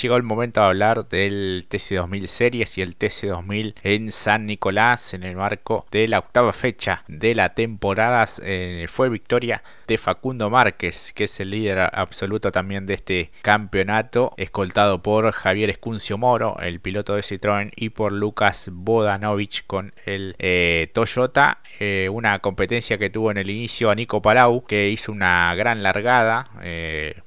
llegó 0.00 0.16
el 0.16 0.22
momento 0.22 0.60
de 0.60 0.66
hablar 0.66 1.08
del 1.08 1.66
TC2000 1.68 2.26
Series 2.26 2.78
y 2.78 2.82
el 2.82 2.98
TC2000 2.98 3.74
en 3.82 4.10
San 4.10 4.46
Nicolás 4.46 5.14
en 5.14 5.24
el 5.24 5.36
marco 5.36 5.86
de 5.90 6.08
la 6.08 6.20
octava 6.20 6.52
fecha 6.52 7.04
de 7.08 7.34
la 7.34 7.54
temporada. 7.54 8.24
Eh, 8.42 8.86
fue 8.88 9.08
victoria 9.08 9.62
de 9.86 9.98
Facundo 9.98 10.48
Márquez, 10.48 11.12
que 11.12 11.24
es 11.24 11.40
el 11.40 11.50
líder 11.50 11.90
absoluto 11.92 12.50
también 12.52 12.86
de 12.86 12.94
este 12.94 13.30
campeonato, 13.42 14.32
escoltado 14.36 15.02
por 15.02 15.32
Javier 15.32 15.70
Escuncio 15.70 16.16
Moro, 16.16 16.58
el 16.60 16.80
piloto 16.80 17.14
de 17.14 17.22
Citroën, 17.22 17.72
y 17.76 17.90
por 17.90 18.12
Lucas 18.12 18.70
Bodanovich 18.72 19.66
con 19.66 19.92
el 20.06 20.34
eh, 20.38 20.90
Toyota. 20.94 21.58
Eh, 21.78 22.08
una 22.10 22.38
competencia 22.38 22.98
que 22.98 23.10
tuvo 23.10 23.30
en 23.30 23.38
el 23.38 23.50
inicio 23.50 23.90
a 23.90 23.94
Nico 23.94 24.22
Palau, 24.22 24.64
que 24.64 24.88
hizo 24.88 25.12
una 25.12 25.54
gran 25.54 25.82
largada, 25.82 26.46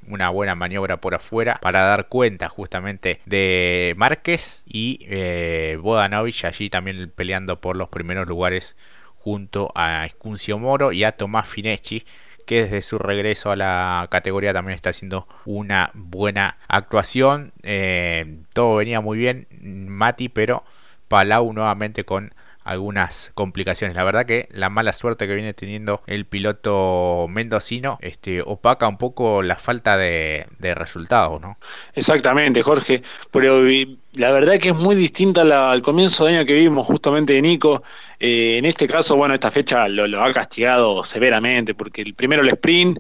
una 0.08 0.30
buena 0.30 0.56
maniobra 0.56 0.98
por 0.98 1.16
afuera 1.16 1.60
para 1.62 1.82
dar 1.84 2.08
cuenta 2.08 2.50
justamente 2.50 2.63
de 3.26 3.94
Márquez 3.98 4.64
y 4.66 5.00
eh, 5.10 5.78
Bodanovich 5.82 6.46
allí 6.46 6.70
también 6.70 7.12
peleando 7.16 7.60
por 7.62 7.76
los 7.76 7.90
primeros 7.90 8.28
lugares 8.28 8.76
junto 9.18 9.72
a 9.76 10.06
Escuncio 10.06 10.60
Moro 10.60 10.92
y 10.92 11.04
a 11.04 11.14
Tomás 11.14 11.48
Fineschi 11.48 12.06
que 12.46 12.64
desde 12.64 12.82
su 12.82 13.00
regreso 13.00 13.52
a 13.52 13.56
la 13.56 14.08
categoría 14.12 14.54
también 14.54 14.76
está 14.76 14.90
haciendo 14.90 15.28
una 15.46 15.92
buena 15.94 16.58
actuación. 16.68 17.54
Eh, 17.64 18.40
todo 18.54 18.76
venía 18.76 19.02
muy 19.02 19.18
bien, 19.18 19.48
Mati, 19.88 20.30
pero 20.30 20.64
Palau 21.08 21.54
nuevamente 21.54 22.04
con 22.04 22.34
algunas 22.64 23.32
complicaciones. 23.36 23.96
La 23.96 24.04
verdad 24.04 24.26
que 24.26 24.48
la 24.52 24.70
mala 24.70 24.94
suerte 24.94 25.28
que 25.28 25.36
viene 25.36 25.54
teniendo 25.54 26.02
el 26.08 26.26
piloto 26.26 27.28
mendocino 27.30 27.98
este, 28.02 28.42
opaca 28.42 28.88
un 28.88 28.98
poco 28.98 29.42
la 29.42 29.56
falta 29.56 29.98
de, 29.98 30.48
resultados, 30.60 31.42
¿no? 31.42 31.58
Exactamente, 31.94 32.62
Jorge. 32.62 33.04
Pero 33.32 33.64
la 34.14 34.32
verdad 34.32 34.60
que 34.60 34.70
es 34.70 34.76
muy 34.76 34.96
distinta 34.96 35.42
al 35.72 35.82
comienzo 35.82 36.26
de 36.26 36.38
año 36.38 36.46
que 36.46 36.54
vimos 36.54 36.88
justamente 36.88 37.34
de 37.34 37.42
Nico. 37.42 37.84
Eh, 38.20 38.58
en 38.58 38.66
este 38.66 38.88
caso, 38.88 39.16
bueno, 39.16 39.34
esta 39.34 39.52
fecha 39.52 39.88
lo, 39.88 40.08
lo 40.08 40.24
ha 40.24 40.32
castigado 40.32 41.04
severamente 41.04 41.76
porque 41.76 42.02
el 42.02 42.14
primero 42.14 42.42
el 42.42 42.50
sprint 42.50 43.00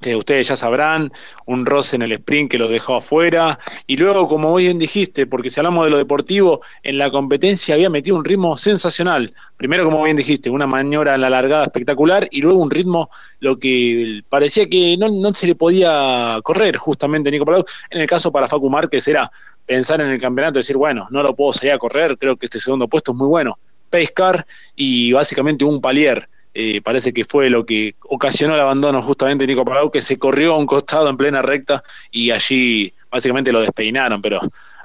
que 0.00 0.16
ustedes 0.16 0.48
ya 0.48 0.56
sabrán, 0.56 1.12
un 1.46 1.66
roce 1.66 1.96
en 1.96 2.02
el 2.02 2.12
sprint 2.12 2.50
que 2.50 2.58
lo 2.58 2.68
dejó 2.68 2.96
afuera, 2.96 3.58
y 3.86 3.96
luego, 3.96 4.28
como 4.28 4.54
bien 4.54 4.78
dijiste, 4.78 5.26
porque 5.26 5.50
si 5.50 5.60
hablamos 5.60 5.84
de 5.84 5.90
lo 5.90 5.98
deportivo, 5.98 6.60
en 6.82 6.98
la 6.98 7.10
competencia 7.10 7.74
había 7.74 7.90
metido 7.90 8.16
un 8.16 8.24
ritmo 8.24 8.56
sensacional. 8.56 9.34
Primero, 9.56 9.84
como 9.84 10.02
bien 10.02 10.16
dijiste, 10.16 10.50
una 10.50 10.66
maniobra 10.66 11.14
en 11.14 11.20
la 11.20 11.30
largada 11.30 11.64
espectacular, 11.64 12.28
y 12.30 12.42
luego 12.42 12.58
un 12.58 12.70
ritmo 12.70 13.10
lo 13.40 13.58
que 13.58 14.22
parecía 14.28 14.68
que 14.68 14.96
no, 14.96 15.08
no 15.08 15.34
se 15.34 15.46
le 15.46 15.54
podía 15.54 16.38
correr 16.42 16.76
justamente 16.76 17.30
Nico 17.30 17.44
Palau. 17.44 17.64
En 17.90 18.00
el 18.00 18.06
caso 18.06 18.30
para 18.30 18.46
Facu 18.46 18.70
Márquez 18.70 19.06
era 19.08 19.30
pensar 19.66 20.00
en 20.00 20.08
el 20.08 20.20
campeonato 20.20 20.58
decir, 20.58 20.76
bueno, 20.76 21.06
no 21.10 21.22
lo 21.22 21.34
puedo 21.34 21.52
salir 21.52 21.72
a 21.72 21.78
correr, 21.78 22.16
creo 22.16 22.36
que 22.36 22.46
este 22.46 22.58
segundo 22.58 22.88
puesto 22.88 23.12
es 23.12 23.18
muy 23.18 23.28
bueno. 23.28 23.58
Pescar 23.90 24.46
y 24.76 25.12
básicamente 25.12 25.64
un 25.64 25.80
palier 25.80 26.28
eh, 26.54 26.80
parece 26.80 27.12
que 27.12 27.24
fue 27.24 27.50
lo 27.50 27.64
que 27.64 27.94
ocasionó 28.08 28.54
el 28.54 28.60
abandono 28.60 29.02
justamente 29.02 29.44
de 29.44 29.52
Nico 29.52 29.64
Palau, 29.64 29.90
que 29.90 30.00
se 30.00 30.18
corrió 30.18 30.54
a 30.54 30.58
un 30.58 30.66
costado 30.66 31.08
en 31.08 31.16
plena 31.16 31.42
recta 31.42 31.82
y 32.10 32.30
allí 32.30 32.92
básicamente 33.10 33.52
lo 33.52 33.60
despeinaron, 33.60 34.20
pero 34.20 34.40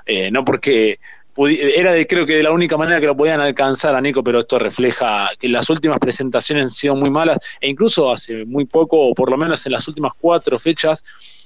eh, 0.05 0.29
no 0.31 0.43
porque 0.43 0.99
era 1.35 1.93
de, 1.93 2.05
creo 2.05 2.25
que 2.25 2.37
de 2.37 2.43
la 2.43 2.51
única 2.51 2.77
manera 2.77 2.99
que 2.99 3.07
lo 3.07 3.17
podían 3.17 3.41
alcanzar 3.41 3.95
a 3.95 4.01
Nico, 4.01 4.23
pero 4.23 4.39
esto 4.39 4.59
refleja 4.59 5.31
que 5.39 5.49
las 5.49 5.69
últimas 5.69 5.97
presentaciones 5.99 6.65
han 6.65 6.71
sido 6.71 6.95
muy 6.95 7.09
malas 7.09 7.39
e 7.59 7.69
incluso 7.69 8.11
hace 8.11 8.45
muy 8.45 8.65
poco, 8.65 8.99
o 8.99 9.15
por 9.15 9.31
lo 9.31 9.37
menos 9.37 9.65
en 9.65 9.71
las 9.71 9.87
últimas 9.87 10.13
cuatro 10.19 10.59
fechas, 10.59 11.03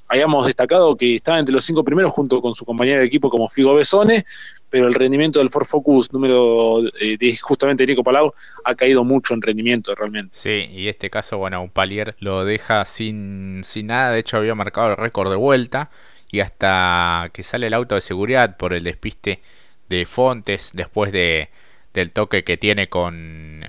hayamos 0.08 0.46
destacado 0.46 0.96
que 0.96 1.16
estaba 1.16 1.40
entre 1.40 1.54
los 1.54 1.64
cinco 1.64 1.84
primeros 1.84 2.12
junto 2.12 2.42
con 2.42 2.56
su 2.56 2.66
compañero 2.66 3.00
de 3.00 3.06
equipo 3.06 3.30
como 3.30 3.50
Figo 3.50 3.76
Besone, 3.76 4.26
pero 4.70 4.88
el 4.88 4.94
rendimiento 4.94 5.40
del 5.40 5.50
Ford 5.50 5.66
Focus 5.66 6.12
número 6.12 6.82
eh, 7.00 7.38
justamente 7.42 7.86
Nico 7.86 8.04
Palau 8.04 8.34
ha 8.64 8.76
caído 8.76 9.04
mucho 9.04 9.34
en 9.34 9.42
rendimiento 9.42 9.94
realmente. 9.96 10.38
Sí, 10.38 10.68
y 10.72 10.88
este 10.88 11.10
caso, 11.10 11.38
bueno, 11.38 11.62
un 11.62 11.70
palier 11.70 12.16
lo 12.20 12.46
deja 12.46 12.86
sin, 12.86 13.62
sin 13.64 13.88
nada, 13.88 14.12
de 14.12 14.20
hecho 14.20 14.38
había 14.38 14.56
marcado 14.56 14.92
el 14.92 14.98
récord 14.98 15.30
de 15.30 15.38
vuelta 15.38 15.90
y 16.30 16.42
hasta 16.42 17.30
que 17.34 17.44
sale 17.44 17.68
el 17.68 17.74
auto 17.74 17.96
de 17.96 18.02
seguridad 18.02 18.58
por 18.58 18.74
el 18.74 18.84
despiste 18.84 19.42
de 19.90 20.06
Fontes 20.06 20.72
después 20.74 21.12
de, 21.12 21.50
del 21.94 22.12
toque 22.12 22.44
que 22.44 22.58
tiene 22.58 22.90
con, 22.90 23.64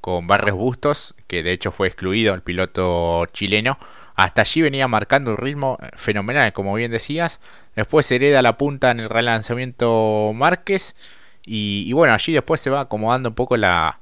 con 0.00 0.26
Barres 0.26 0.54
Bustos, 0.54 1.14
que 1.26 1.42
de 1.42 1.52
hecho 1.52 1.72
fue 1.72 1.88
excluido 1.88 2.34
el 2.34 2.42
piloto 2.42 3.26
chileno, 3.26 3.78
hasta 4.24 4.42
allí 4.42 4.60
venía 4.60 4.86
marcando 4.86 5.30
un 5.30 5.38
ritmo 5.38 5.78
fenomenal, 5.96 6.52
como 6.52 6.74
bien 6.74 6.90
decías. 6.90 7.40
Después 7.74 8.10
hereda 8.12 8.42
la 8.42 8.58
punta 8.58 8.90
en 8.90 9.00
el 9.00 9.08
relanzamiento 9.08 10.32
Márquez. 10.34 10.94
Y, 11.42 11.90
bueno, 11.94 12.12
allí 12.12 12.34
después 12.34 12.60
se 12.60 12.68
va 12.68 12.80
acomodando 12.82 13.30
un 13.30 13.34
poco 13.34 13.56
la, 13.56 13.98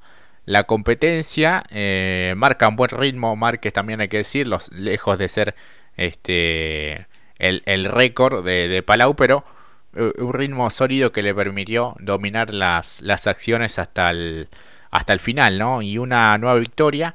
competencia. 0.66 1.62
Eh, 1.70 2.34
marca 2.36 2.66
un 2.66 2.74
buen 2.74 2.90
ritmo 2.90 3.36
Márquez 3.36 3.72
también 3.72 4.00
hay 4.00 4.08
que 4.08 4.16
decirlo, 4.18 4.58
lejos 4.72 5.18
de 5.18 5.28
ser 5.28 5.54
este 5.96 7.06
el, 7.38 7.84
récord 7.84 8.44
de, 8.44 8.82
Palau, 8.84 9.14
pero 9.14 9.44
eh, 9.94 10.12
un 10.18 10.34
ritmo 10.34 10.68
sólido 10.70 11.12
que 11.12 11.22
le 11.22 11.32
permitió 11.32 11.94
dominar 12.00 12.52
las, 12.52 13.00
las 13.02 13.28
acciones 13.28 13.78
hasta 13.78 14.10
el, 14.10 14.48
hasta 14.90 15.12
el 15.12 15.20
final, 15.20 15.58
¿no? 15.58 15.80
Y 15.80 15.98
una 15.98 16.36
nueva 16.38 16.58
victoria 16.58 17.14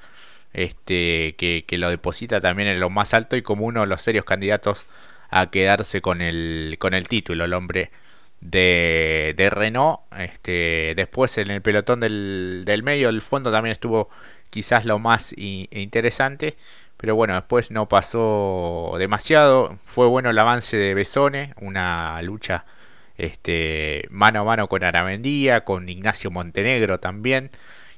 este, 0.53 1.35
que, 1.37 1.65
lo 1.77 1.89
deposita 1.89 2.39
también 2.41 2.69
en 2.69 2.79
lo 2.79 2.89
más 2.89 3.13
alto 3.13 3.35
y 3.35 3.41
como 3.41 3.65
uno 3.65 3.81
de 3.81 3.87
los 3.87 4.01
serios 4.01 4.25
candidatos 4.25 4.85
a 5.29 5.49
quedarse 5.49 6.01
con 6.01 6.21
el, 6.21 6.77
con 6.79 6.93
el 6.93 7.07
título, 7.09 7.45
el 7.45 7.53
hombre 7.53 7.91
de, 8.39 9.49
Renault. 9.51 10.01
Este, 10.17 10.93
después 10.95 11.37
en 11.37 11.51
el 11.51 11.61
pelotón 11.61 11.99
del, 12.01 12.81
medio, 12.83 13.07
del 13.07 13.21
fondo 13.21 13.51
también 13.51 13.73
estuvo 13.73 14.09
quizás 14.49 14.85
lo 14.85 14.99
más 14.99 15.33
interesante. 15.37 16.55
Pero 16.97 17.15
bueno, 17.15 17.33
después 17.35 17.71
no 17.71 17.89
pasó 17.89 18.95
demasiado. 18.97 19.77
Fue 19.85 20.07
bueno 20.07 20.29
el 20.29 20.39
avance 20.39 20.77
de 20.77 20.93
Besone, 20.93 21.53
una 21.59 22.21
lucha 22.21 22.65
este, 23.17 24.07
mano 24.09 24.41
a 24.41 24.43
mano 24.43 24.69
con 24.69 24.83
Aramendía, 24.83 25.65
con 25.65 25.89
Ignacio 25.89 26.31
Montenegro 26.31 26.99
también. 26.99 27.49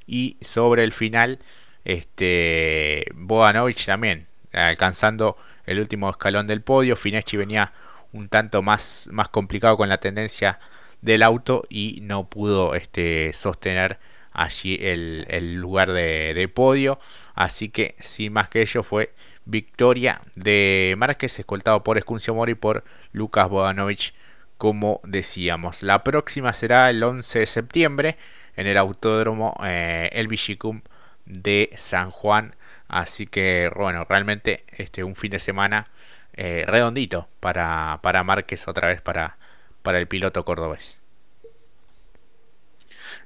Y 0.07 0.37
sobre 0.41 0.83
el 0.83 0.91
final 0.91 1.39
este, 1.85 3.05
Bodanovich 3.13 3.85
también, 3.85 4.27
alcanzando 4.51 5.37
el 5.65 5.79
último 5.79 6.09
escalón 6.09 6.47
del 6.47 6.61
podio. 6.61 6.95
Fineschi 6.95 7.37
venía 7.37 7.71
un 8.11 8.27
tanto 8.27 8.61
más, 8.61 9.07
más 9.11 9.29
complicado 9.29 9.77
con 9.77 9.89
la 9.89 9.99
tendencia 9.99 10.59
del 11.01 11.23
auto 11.23 11.65
y 11.69 11.99
no 12.01 12.27
pudo 12.29 12.73
este, 12.75 13.31
sostener 13.33 13.99
allí 14.31 14.77
el, 14.81 15.55
lugar 15.55 15.91
de, 15.93 16.49
podio. 16.53 16.99
Así 17.33 17.69
que, 17.69 17.95
sin 17.99 18.33
más 18.33 18.49
que 18.49 18.61
ello, 18.61 18.83
fue 18.83 19.13
victoria 19.45 20.21
de 20.35 20.95
Márquez, 20.97 21.39
escoltado 21.39 21.83
por 21.83 21.97
Escuncio 21.97 22.33
Mori 22.33 22.55
por 22.55 22.83
Lucas 23.11 23.49
Bodanovich, 23.49 24.13
como 24.57 25.01
decíamos. 25.03 25.83
La 25.83 26.03
próxima 26.03 26.53
será 26.53 26.89
el 26.89 27.03
11 27.03 27.39
de 27.39 27.45
septiembre 27.45 28.17
en 28.55 28.67
el 28.67 28.77
autódromo 28.77 29.55
eh, 29.63 30.09
El 30.13 30.27
Vichicum 30.27 30.81
de 31.25 31.71
San 31.75 32.11
Juan. 32.11 32.55
Así 32.87 33.27
que 33.27 33.71
bueno, 33.75 34.05
realmente 34.07 34.63
este, 34.77 35.03
un 35.03 35.15
fin 35.15 35.31
de 35.31 35.39
semana 35.39 35.87
eh, 36.33 36.65
redondito 36.67 37.27
para, 37.39 37.99
para 38.01 38.23
Márquez 38.23 38.67
otra 38.67 38.89
vez 38.89 39.01
para, 39.01 39.37
para 39.81 39.99
el 39.99 40.07
piloto 40.07 40.43
cordobés. 40.45 41.01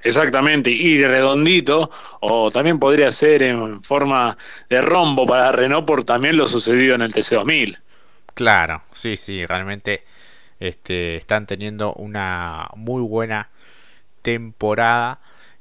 Exactamente, 0.02 0.72
y 0.72 1.04
redondito, 1.04 1.92
o 2.22 2.50
también 2.52 2.80
podría 2.80 3.12
ser 3.12 3.44
en 3.44 3.84
forma 3.84 4.38
de 4.70 4.82
rombo 4.82 5.26
para 5.26 5.52
Renault 5.52 5.86
por 5.86 6.06
también 6.06 6.38
lo 6.38 6.48
sucedido 6.48 6.96
en 6.96 7.02
el 7.02 7.14
TC2000. 7.14 7.78
Claro, 8.34 8.82
sí, 8.94 9.18
sí, 9.18 9.46
realmente 9.46 10.04
este, 10.59 11.18
están 11.18 11.46
teniendo 11.46 11.94
una 11.94 12.70
muy 12.76 13.02
buena 13.02 13.50
temporada 14.22 15.20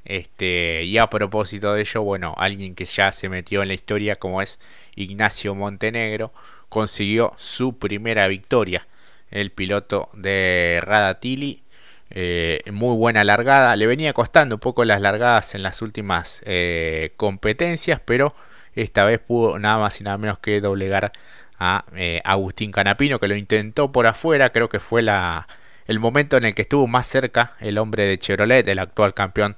este, 0.08 0.84
y 0.84 0.96
a 0.96 1.10
propósito 1.10 1.74
de 1.74 1.82
ello, 1.82 2.02
bueno, 2.02 2.34
alguien 2.38 2.74
que 2.74 2.86
ya 2.86 3.12
se 3.12 3.28
metió 3.28 3.60
en 3.62 3.68
la 3.68 3.74
historia 3.74 4.16
como 4.16 4.40
es 4.40 4.58
Ignacio 4.96 5.54
Montenegro, 5.54 6.32
consiguió 6.70 7.34
su 7.36 7.78
primera 7.78 8.26
victoria. 8.26 8.88
El 9.30 9.52
piloto 9.52 10.08
de 10.14 10.80
Radatili, 10.82 11.62
eh, 12.08 12.62
muy 12.72 12.96
buena 12.96 13.22
largada. 13.22 13.76
Le 13.76 13.86
venía 13.86 14.14
costando 14.14 14.56
un 14.56 14.60
poco 14.60 14.82
las 14.86 15.02
largadas 15.02 15.54
en 15.54 15.62
las 15.62 15.82
últimas 15.82 16.40
eh, 16.46 17.12
competencias, 17.18 18.00
pero 18.02 18.34
esta 18.74 19.04
vez 19.04 19.18
pudo 19.20 19.58
nada 19.58 19.76
más 19.76 20.00
y 20.00 20.04
nada 20.04 20.16
menos 20.16 20.38
que 20.38 20.62
doblegar 20.62 21.12
a 21.58 21.84
eh, 21.94 22.22
Agustín 22.24 22.72
Canapino, 22.72 23.18
que 23.20 23.28
lo 23.28 23.36
intentó 23.36 23.92
por 23.92 24.06
afuera. 24.06 24.52
Creo 24.52 24.70
que 24.70 24.80
fue 24.80 25.02
la, 25.02 25.46
el 25.86 26.00
momento 26.00 26.38
en 26.38 26.46
el 26.46 26.54
que 26.54 26.62
estuvo 26.62 26.86
más 26.86 27.06
cerca 27.06 27.56
el 27.60 27.76
hombre 27.76 28.06
de 28.06 28.18
Chevrolet, 28.18 28.66
el 28.66 28.78
actual 28.78 29.12
campeón 29.12 29.56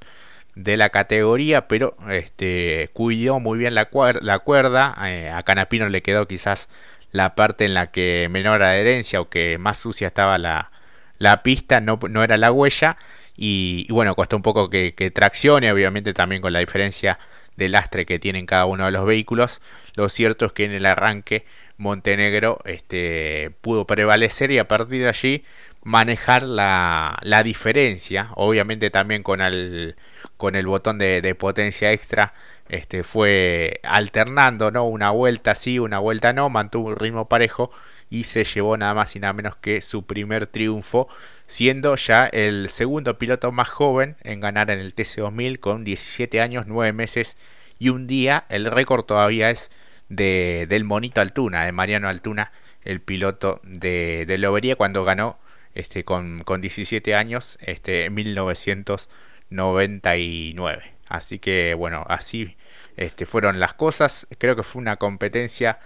de 0.55 0.77
la 0.77 0.91
categoría, 0.91 1.69
pero 1.69 1.97
este, 2.09 2.91
cuidó 2.93 3.41
muy 3.41 3.59
bien 3.59 3.75
la, 3.75 3.87
cuerda. 3.87 4.97
Eh, 5.05 5.31
a 5.31 5.43
Canapino 5.43 5.89
le 5.89 6.03
quedó 6.03 6.27
quizás 6.27 6.69
la 7.13 7.35
parte 7.35 7.65
en 7.65 7.75
la 7.75 7.91
que 7.91 8.29
menor 8.31 8.63
adherencia 8.63 9.21
o 9.21 9.29
que 9.29 9.59
más 9.59 9.79
sucia 9.79 10.09
estaba 10.09 10.39
la, 10.39 10.71
la 11.19 11.43
pista, 11.43 11.81
no, 11.81 11.99
no 12.09 12.23
era 12.23 12.37
la 12.37 12.53
huella. 12.53 12.97
Y, 13.37 13.87
bueno, 13.91 14.15
costó 14.15 14.37
un 14.37 14.43
poco 14.43 14.69
que, 14.69 14.95
que 14.95 15.11
traccione, 15.11 15.73
obviamente 15.73 16.13
también 16.13 16.43
con 16.43 16.53
la 16.53 16.59
diferencia 16.59 17.19
de 17.57 17.69
lastre 17.69 18.07
que 18.07 18.19
tienen 18.19 18.47
cada 18.47 18.67
uno 18.67 18.87
de 18.87 18.91
los 18.91 19.07
vehículos. 19.07 19.61
Lo 19.95 20.09
cierto 20.09 20.47
es 20.47 20.53
que 20.53 20.65
en 20.65 20.73
el 20.73 20.87
arranque 20.87 21.45
Montenegro 21.81 22.61
este, 22.67 23.53
pudo 23.63 23.87
prevalecer 23.87 24.53
y 24.53 24.59
a 24.59 24.69
partir 24.69 25.03
de 25.03 25.09
allí 25.09 25.45
manejar 25.83 26.43
la, 26.43 27.19
diferencia, 27.43 28.31
obviamente 28.35 28.91
también 28.91 29.23
con 29.23 29.41
el, 29.41 29.97
con 30.37 30.57
el 30.57 30.67
botón 30.67 30.99
de, 30.99 31.35
potencia 31.39 31.91
extra, 31.93 32.35
este, 32.69 33.03
fue 33.03 33.81
alternando, 33.83 34.71
¿no? 34.71 34.85
Una 34.85 35.11
vuelta 35.11 35.55
sí, 35.55 35.79
una 35.79 35.99
vuelta 35.99 36.35
no, 36.35 36.51
mantuvo 36.51 36.91
un 36.91 36.97
ritmo 36.97 37.29
parejo 37.29 37.71
y 38.11 38.25
se 38.25 38.45
llevó 38.45 38.77
nada 38.77 38.93
más 38.93 39.17
y 39.17 39.21
nada 39.21 39.33
menos 39.33 39.57
que 39.57 39.81
su 39.81 40.05
primer 40.05 40.47
triunfo, 40.47 41.09
siendo 41.47 41.97
ya 41.97 42.27
el 42.27 42.69
segundo 42.69 43.17
piloto 43.17 43.53
más 43.53 43.71
joven 43.71 44.17
en 44.23 44.41
ganar 44.41 44.71
en 44.71 44.81
el 44.81 44.95
TC2000 44.95 45.61
con 45.61 45.85
17 45.85 46.43
años, 46.43 46.67
9 46.67 46.93
meses 46.93 47.39
y 47.79 47.89
un 47.89 48.07
día. 48.07 48.45
El 48.51 48.67
récord 48.67 49.05
todavía 49.05 49.51
es 49.51 49.71
de, 50.11 50.67
del 50.69 50.85
Monito 50.85 51.23
Altuna, 51.23 51.65
de 51.65 51.73
Mariano 51.73 52.09
Altuna, 52.09 52.53
el 52.83 53.01
piloto 53.01 53.63
de, 53.65 54.27
de 54.27 54.37
Lobería 54.37 54.77
cuando 54.77 55.05
ganó 55.05 55.39
este, 55.75 56.05
con, 56.05 56.41
con 56.41 56.61
17 56.61 57.15
años 57.15 57.57
este, 57.63 58.05
en 58.07 58.15
1999. 58.15 60.93
Así 61.09 61.39
que 61.39 61.75
bueno, 61.75 62.05
así 62.09 62.57
este, 62.97 63.27
fueron 63.27 63.61
las 63.61 63.75
cosas. 63.75 64.27
Creo 64.39 64.57
que 64.57 64.63
fue 64.63 64.81
una 64.83 64.97
competencia 64.97 65.79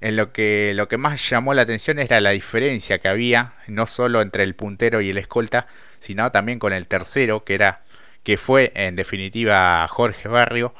en 0.00 0.16
lo 0.16 0.32
que 0.32 0.72
lo 0.74 0.88
que 0.88 0.98
más 0.98 1.28
llamó 1.28 1.54
la 1.54 1.62
atención 1.62 1.98
era 1.98 2.20
la 2.20 2.30
diferencia 2.30 2.98
que 2.98 3.08
había 3.08 3.54
no 3.66 3.86
solo 3.86 4.20
entre 4.20 4.44
el 4.44 4.54
puntero 4.54 5.00
y 5.00 5.08
el 5.08 5.16
escolta 5.16 5.66
sino 6.00 6.30
también 6.30 6.58
con 6.58 6.74
el 6.74 6.86
tercero 6.86 7.44
que 7.44 7.54
era 7.54 7.80
que 8.22 8.36
fue 8.36 8.72
en 8.74 8.94
definitiva 8.94 9.88
Jorge 9.88 10.28
Barrio 10.28 10.74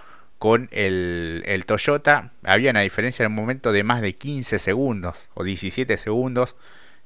con 0.46 0.68
el, 0.70 1.42
el 1.44 1.66
Toyota 1.66 2.30
había 2.44 2.70
una 2.70 2.82
diferencia 2.82 3.24
en 3.24 3.32
un 3.32 3.34
momento 3.34 3.72
de 3.72 3.82
más 3.82 4.00
de 4.00 4.14
15 4.14 4.60
segundos 4.60 5.28
o 5.34 5.42
17 5.42 5.96
segundos 5.96 6.54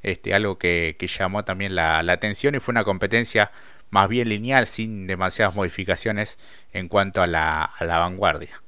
este, 0.03 0.35
algo 0.35 0.59
que, 0.59 0.95
llamó 1.19 1.43
también 1.43 1.75
la, 1.75 2.01
atención 2.01 2.55
y 2.55 2.61
fue 2.61 2.73
una 2.73 2.85
competencia 2.85 3.51
más 3.89 4.11
bien 4.11 4.29
lineal, 4.29 4.67
sin 4.67 5.07
demasiadas 5.07 5.55
modificaciones 5.55 6.39
en 6.75 6.89
cuanto 6.89 7.23
a 7.23 7.27
la, 7.27 7.63
a 7.63 7.83
la 7.87 7.97
vanguardia. 7.97 8.61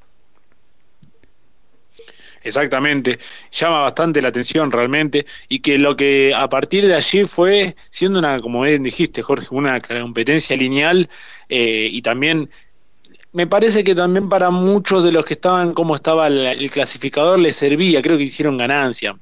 Exactamente, 2.43 3.19
llama 3.53 3.81
bastante 3.81 4.23
la 4.23 4.31
atención 4.31 4.73
realmente 4.73 5.27
y 5.51 5.59
que 5.59 5.77
lo 5.77 5.95
que 5.99 6.33
a 6.35 6.49
partir 6.49 6.87
de 6.87 6.95
allí 6.95 7.27
fue 7.27 7.77
siendo 7.91 8.21
una, 8.21 8.41
como 8.41 8.63
bien 8.63 8.85
dijiste 8.85 9.21
Jorge, 9.21 9.49
una 9.51 9.83
competencia 9.83 10.57
lineal 10.57 11.11
eh, 11.51 11.89
y 11.93 12.01
también 12.01 12.49
me 13.32 13.46
parece 13.46 13.82
que 13.82 13.94
también 13.94 14.29
para 14.29 14.50
muchos 14.50 15.02
de 15.05 15.12
los 15.12 15.25
que 15.25 15.34
estaban 15.34 15.73
como 15.73 15.96
estaba 15.96 16.26
el 16.26 16.70
clasificador 16.70 17.38
les 17.38 17.56
servía, 17.56 18.02
creo 18.02 18.17
que 18.17 18.25
hicieron 18.25 18.58
ganancia. 18.58 19.17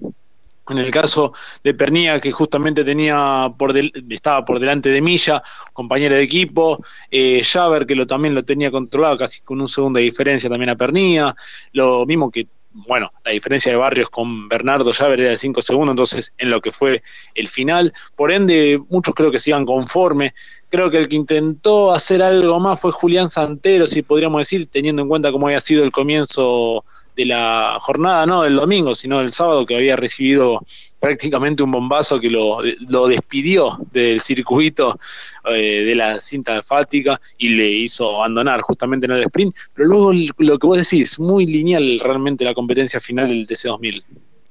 En 0.71 0.79
el 0.79 0.91
caso 0.93 1.33
de 1.65 1.75
Pernilla, 1.75 2.21
que 2.21 2.31
justamente 2.31 2.85
tenía 2.85 3.53
por 3.59 3.75
estaba 4.09 4.45
por 4.45 4.61
delante 4.61 4.89
de 4.89 5.03
Milla, 5.03 5.43
compañero 5.73 6.15
de 6.15 6.23
equipo, 6.23 6.79
eh, 7.11 7.43
Javer, 7.43 7.87
que 7.87 8.07
también 8.07 8.37
lo 8.37 8.45
tenía 8.45 8.71
controlado 8.71 9.17
casi 9.19 9.41
con 9.41 9.61
un 9.61 9.67
segundo 9.67 9.99
de 9.99 10.05
diferencia 10.05 10.49
también 10.49 10.71
a 10.71 10.77
Pernilla, 10.77 11.35
lo 11.73 12.07
mismo 12.07 12.31
que, 12.31 12.47
bueno, 12.73 13.13
la 13.25 13.33
diferencia 13.33 13.73
de 13.73 13.79
Barrios 13.79 14.11
con 14.11 14.49
Bernardo 14.49 14.93
Javer 14.93 15.21
era 15.21 15.31
de 15.31 15.37
5 15.37 15.63
segundos, 15.63 15.93
entonces 15.93 16.33
en 16.39 16.51
lo 16.51 16.61
que 16.61 16.71
fue 16.73 17.03
el 17.35 17.49
final, 17.49 17.93
por 18.15 18.31
ende 18.31 18.81
muchos 18.89 19.15
creo 19.15 19.31
que 19.31 19.39
se 19.41 19.51
iban 19.51 19.67
conforme, 19.67 20.35
creo 20.69 20.91
que 20.91 20.99
el 20.99 21.09
que 21.09 21.17
intentó 21.17 21.93
hacer 21.93 22.23
algo 22.23 22.61
más 22.61 22.81
fue 22.81 22.93
Julián 22.93 23.29
Santero, 23.29 23.87
si 23.87 24.03
podríamos 24.03 24.39
decir, 24.39 24.69
teniendo 24.69 25.03
en 25.03 25.09
cuenta 25.09 25.33
cómo 25.33 25.49
había 25.49 25.61
sido 25.61 25.83
el 25.83 25.91
comienzo 25.91 26.85
de 27.17 27.25
la 27.25 27.77
jornada, 27.81 28.25
no 28.25 28.43
del 28.43 28.57
domingo, 28.57 28.95
sino 28.95 29.19
del 29.19 29.33
sábado, 29.33 29.67
que 29.67 29.77
había 29.77 29.97
recibido 29.97 30.61
prácticamente 31.01 31.63
un 31.63 31.73
bombazo 31.73 32.21
que 32.21 32.29
lo, 32.29 32.61
despidió 33.09 33.79
del 33.91 34.21
circuito 34.21 34.99
eh, 35.47 35.85
de 35.85 35.95
la 35.95 36.21
cinta 36.21 36.57
alfática 36.57 37.21
y 37.39 37.49
le 37.49 37.69
hizo 37.71 38.17
abandonar 38.17 38.61
justamente 38.61 39.07
en 39.07 39.13
el 39.13 39.23
sprint. 39.25 39.57
Pero 39.75 39.89
luego 39.89 40.13
lo 40.39 40.59
que 40.59 40.67
vos 40.67 40.79
decís, 40.79 41.19
muy 41.19 41.47
lineal 41.47 41.99
realmente 42.01 42.45
la 42.45 42.55
competencia 42.55 43.01
final 43.01 43.29
del 43.29 43.47
TC2000. 43.47 44.05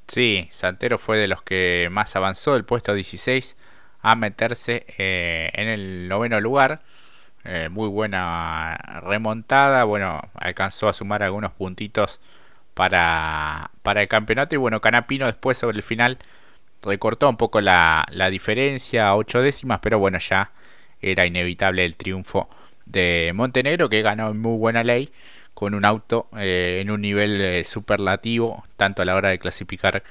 Sí, 0.08 0.48
Santero 0.52 0.98
fue 0.98 1.20
de 1.20 1.28
los 1.28 1.44
que 1.44 1.88
más 1.92 2.16
avanzó, 2.16 2.56
el 2.56 2.66
puesto 2.66 2.96
16, 2.96 3.56
a 4.02 4.16
meterse 4.16 4.86
eh, 4.98 5.52
en 5.54 5.68
el 5.68 6.08
noveno 6.08 6.42
lugar. 6.42 6.82
Eh, 7.46 7.70
muy 7.70 7.88
buena 7.88 8.76
remontada, 9.04 9.84
bueno, 9.84 10.22
alcanzó 10.34 10.90
a 10.90 10.94
sumar 10.94 11.24
algunos 11.24 11.52
puntitos 11.52 12.20
para, 12.74 13.70
para 13.84 14.02
el 14.02 14.08
campeonato. 14.08 14.56
Y 14.56 14.58
bueno, 14.58 14.82
Canapino 14.82 15.28
después 15.28 15.58
sobre 15.58 15.78
el 15.78 15.84
final 15.84 16.18
recortó 16.82 17.30
un 17.30 17.38
poco 17.38 17.62
la, 17.62 18.06
la 18.12 18.30
diferencia 18.30 19.08
a 19.10 19.16
ocho 19.16 19.42
décimas, 19.42 19.80
pero 19.82 20.00
bueno, 20.00 20.18
ya 20.20 20.52
era 21.02 21.26
inevitable 21.26 21.86
el 21.86 21.96
triunfo 21.96 22.50
de 22.86 23.32
Montenegro 23.36 23.90
que 23.90 24.02
ganó 24.02 24.30
en 24.30 24.40
muy 24.40 24.58
buena 24.58 24.84
ley 24.84 25.12
con 25.54 25.76
un 25.76 25.86
auto 25.86 26.28
eh, 26.38 26.80
en 26.82 26.90
un 26.90 27.02
nivel 27.02 27.42
eh, 27.42 27.66
superlativo 27.66 28.64
tanto 28.78 29.02
a 29.02 29.06
la 29.06 29.16
hora 29.16 29.30
de 29.30 29.40
clasificar 29.40 30.04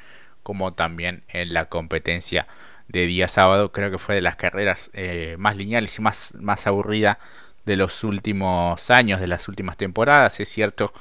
como 0.43 0.75
también 0.75 1.23
en 1.29 1.55
la 1.55 1.67
competencia 1.67 2.47
de 2.89 3.07
día 3.07 3.29
sábado. 3.29 3.73
Creo 3.73 3.91
que 3.91 3.99
fue 3.99 4.15
de 4.15 4.21
las 4.21 4.37
carreras 4.37 4.91
eh, 4.95 5.37
más 5.39 5.57
lineales 5.57 5.99
y 5.99 6.03
más, 6.03 6.35
más 6.35 6.67
aburrida 6.67 7.19
de 7.65 7.77
los 7.77 8.05
últimos 8.05 8.91
años 8.91 9.21
de 9.21 9.27
las 9.27 9.49
últimas 9.49 9.77
temporadas. 9.77 10.39
Es 10.41 10.49
cierto 10.49 10.93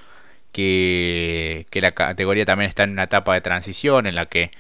que, 0.52 1.68
la 1.74 1.92
categoría 1.92 2.46
también 2.46 2.70
está 2.70 2.84
en 2.84 2.92
una 2.92 3.04
etapa 3.04 3.34
de 3.34 3.42
transición 3.42 4.08
en 4.08 4.16
la 4.16 4.28
que 4.28 4.52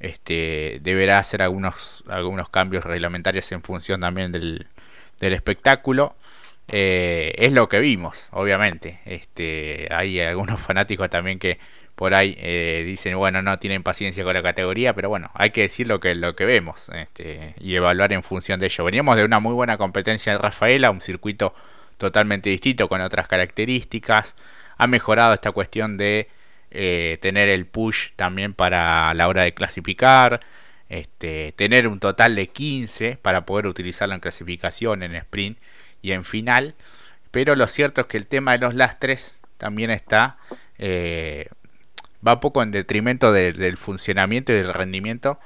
este, 0.00 0.78
deberá 0.82 1.18
hacer 1.18 1.42
algunos, 1.42 2.04
algunos 2.08 2.48
cambios 2.48 2.84
reglamentarios 2.84 3.50
en 3.52 3.62
función 3.62 4.00
también 4.00 4.32
del, 4.32 4.66
del 5.20 5.32
espectáculo. 5.32 6.14
Eh, 6.68 7.34
es 7.36 7.52
lo 7.52 7.68
que 7.68 7.78
vimos, 7.80 8.28
obviamente. 8.32 9.00
Este, 9.04 9.88
hay 9.90 10.20
algunos 10.20 10.60
fanáticos 10.66 11.10
también 11.10 11.38
que 11.38 11.58
por 11.94 12.14
ahí 12.14 12.36
eh, 12.38 12.82
dicen, 12.84 13.16
bueno, 13.16 13.40
no 13.40 13.58
tienen 13.58 13.82
paciencia 13.82 14.24
con 14.24 14.34
la 14.34 14.42
categoría, 14.42 14.94
pero 14.94 15.08
bueno, 15.08 15.30
hay 15.34 15.50
que 15.50 15.62
decir 15.62 15.86
lo 15.86 16.00
que, 16.00 16.14
lo 16.14 16.34
que 16.34 16.44
vemos 16.44 16.88
este, 16.88 17.54
y 17.60 17.74
evaluar 17.76 18.12
en 18.12 18.22
función 18.22 18.58
de 18.58 18.66
ello. 18.66 18.84
Veníamos 18.84 19.16
de 19.16 19.24
una 19.24 19.38
muy 19.38 19.54
buena 19.54 19.76
competencia 19.76 20.32
de 20.32 20.38
Rafaela, 20.38 20.90
un 20.90 21.00
circuito 21.00 21.54
totalmente 21.98 22.50
distinto 22.50 22.88
con 22.88 23.00
otras 23.00 23.28
características 23.28 24.34
ha 24.76 24.86
mejorado 24.86 25.34
esta 25.34 25.52
cuestión 25.52 25.96
de 25.96 26.28
eh, 26.74 27.18
tener 27.20 27.48
el 27.48 27.66
push 27.66 28.10
también 28.16 28.52
para 28.52 29.14
la 29.14 29.28
hora 29.28 29.44
de 29.44 29.54
clasificar, 29.54 30.40
este, 30.88 31.52
tener 31.56 31.88
un 31.88 32.00
total 32.00 32.34
de 32.36 32.48
15 32.48 33.16
para 33.16 33.46
poder 33.46 33.66
utilizarlo 33.68 34.14
en 34.14 34.20
clasificación, 34.20 35.02
en 35.02 35.14
sprint 35.14 35.58
y 36.02 36.12
en 36.12 36.24
final. 36.24 36.74
Pero 37.30 37.56
lo 37.56 37.68
cierto 37.68 38.02
es 38.02 38.06
que 38.08 38.16
el 38.16 38.26
tema 38.26 38.52
de 38.52 38.58
los 38.58 38.74
lastres 38.74 39.40
también 39.56 39.90
está, 39.90 40.36
eh, 40.78 41.48
va 42.26 42.40
poco 42.40 42.62
en 42.62 42.70
detrimento 42.70 43.32
del 43.32 43.76
funcionamiento 43.76 44.52
y 44.52 44.56
del 44.56 44.74
rendimiento, 44.74 45.38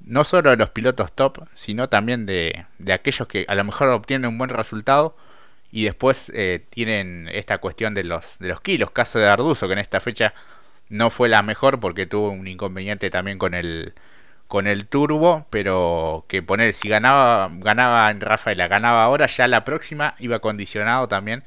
no 0.00 0.24
solo 0.24 0.50
de 0.50 0.56
los 0.56 0.70
pilotos 0.70 1.12
top, 1.12 1.46
sino 1.54 1.88
también 1.88 2.26
de, 2.26 2.66
aquellos 2.92 3.28
que 3.28 3.44
a 3.48 3.54
lo 3.54 3.64
mejor 3.64 3.88
obtienen 3.88 4.28
un 4.30 4.38
buen 4.38 4.50
resultado, 4.50 5.16
y 5.72 5.84
después 5.84 6.32
eh, 6.34 6.64
tienen 6.70 7.28
esta 7.32 7.58
cuestión 7.58 7.94
de 7.94 8.02
los, 8.02 8.38
de 8.38 8.48
los 8.48 8.60
kilos. 8.60 8.90
Caso 8.90 9.18
de 9.18 9.28
Arduzo, 9.28 9.68
que 9.68 9.74
en 9.74 9.78
esta 9.78 10.00
fecha 10.00 10.34
no 10.90 11.10
fue 11.10 11.28
la 11.28 11.42
mejor 11.42 11.80
porque 11.80 12.06
tuvo 12.06 12.30
un 12.30 12.46
inconveniente 12.48 13.10
también 13.10 13.38
con 13.38 13.54
el, 13.54 13.94
con 14.48 14.66
el 14.66 14.86
turbo. 14.88 15.46
Pero 15.50 16.26
que 16.28 16.42
poner, 16.42 16.74
si 16.74 16.88
ganaba, 16.88 17.50
ganaba 17.52 18.10
en 18.10 18.20
Rafaela, 18.20 18.68
ganaba 18.68 19.04
ahora, 19.04 19.26
ya 19.26 19.48
la 19.48 19.64
próxima 19.64 20.14
iba 20.18 20.40
condicionado 20.40 21.08
también 21.08 21.44